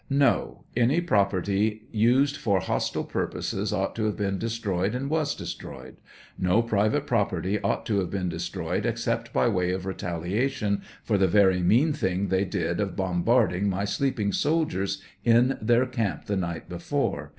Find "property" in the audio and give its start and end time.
0.99-1.83, 7.05-7.61